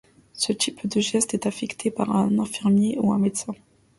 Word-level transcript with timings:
Ce 0.33 0.51
type 0.51 0.87
de 0.87 0.99
geste 0.99 1.35
est 1.35 1.45
effectué 1.45 1.91
par 1.91 2.09
un 2.15 2.39
infirmier 2.39 2.97
ou 2.99 3.13
un 3.13 3.19
médecin. 3.19 3.53